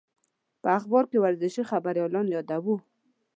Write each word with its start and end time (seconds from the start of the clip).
په 0.61 0.69
اخبار 0.77 1.03
کې 1.11 1.17
ورزشي 1.23 1.63
خبریالان 1.71 2.25
یادېدو. 2.35 2.75